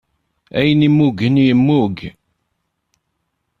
[0.59, 1.97] Ayen immugen, yemmug.